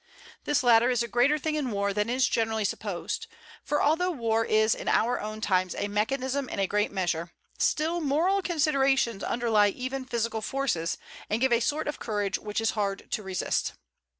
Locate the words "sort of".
11.59-11.99